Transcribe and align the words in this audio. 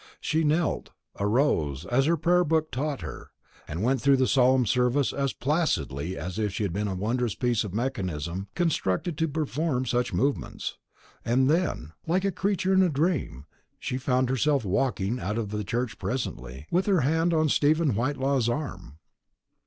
She 0.19 0.43
knelt, 0.43 0.89
or 1.13 1.29
rose, 1.29 1.85
as 1.85 2.07
her 2.07 2.17
prayer 2.17 2.43
book 2.43 2.71
taught 2.71 3.01
her, 3.01 3.29
and 3.67 3.83
went 3.83 4.01
through 4.01 4.17
the 4.17 4.25
solemn 4.25 4.65
service 4.65 5.13
as 5.13 5.31
placidly 5.31 6.17
as 6.17 6.39
if 6.39 6.51
she 6.55 6.63
had 6.63 6.73
been 6.73 6.87
a 6.87 6.95
wondrous 6.95 7.35
piece 7.35 7.63
of 7.63 7.71
mechanism 7.75 8.47
constructed 8.55 9.15
to 9.19 9.27
perform 9.27 9.85
such 9.85 10.11
movements; 10.11 10.79
and 11.23 11.47
then, 11.47 11.91
like 12.07 12.25
a 12.25 12.31
creature 12.31 12.73
in 12.73 12.81
a 12.81 12.89
dream, 12.89 13.45
she 13.77 13.99
found 13.99 14.31
herself 14.31 14.65
walking 14.65 15.19
out 15.19 15.37
of 15.37 15.49
the 15.51 15.63
church 15.63 15.99
presently, 15.99 16.65
with 16.71 16.87
her 16.87 17.01
hand 17.01 17.31
on 17.31 17.47
Stephen 17.47 17.91
Whitelaw's 17.93 18.49
arm. 18.49 18.97